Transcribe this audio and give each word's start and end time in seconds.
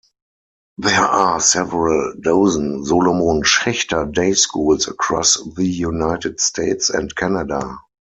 There 0.79 1.05
are 1.05 1.39
several 1.39 2.15
dozen 2.19 2.83
Solomon 2.85 3.43
Schechter 3.43 4.11
Day 4.11 4.33
Schools 4.33 4.87
across 4.87 5.35
the 5.53 5.67
United 5.67 6.39
States 6.39 6.89
and 6.89 7.15
Canada. 7.15 7.77